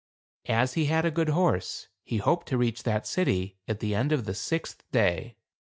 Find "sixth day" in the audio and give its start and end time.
4.33-5.35